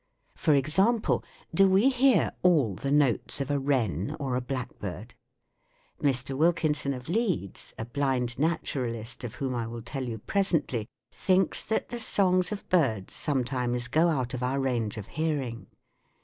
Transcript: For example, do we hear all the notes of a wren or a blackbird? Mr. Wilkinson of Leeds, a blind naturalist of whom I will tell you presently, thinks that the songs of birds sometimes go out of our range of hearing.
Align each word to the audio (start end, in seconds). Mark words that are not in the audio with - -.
For 0.35 0.55
example, 0.55 1.23
do 1.53 1.69
we 1.69 1.89
hear 1.89 2.31
all 2.41 2.73
the 2.73 2.89
notes 2.89 3.39
of 3.39 3.51
a 3.51 3.59
wren 3.59 4.17
or 4.19 4.35
a 4.35 4.41
blackbird? 4.41 5.13
Mr. 6.01 6.35
Wilkinson 6.35 6.95
of 6.95 7.07
Leeds, 7.07 7.75
a 7.77 7.85
blind 7.85 8.39
naturalist 8.39 9.23
of 9.23 9.35
whom 9.35 9.53
I 9.53 9.67
will 9.67 9.83
tell 9.83 10.05
you 10.05 10.17
presently, 10.17 10.87
thinks 11.11 11.63
that 11.65 11.89
the 11.89 11.99
songs 11.99 12.51
of 12.51 12.67
birds 12.67 13.13
sometimes 13.13 13.87
go 13.87 14.09
out 14.09 14.33
of 14.33 14.41
our 14.41 14.59
range 14.59 14.97
of 14.97 15.05
hearing. 15.05 15.67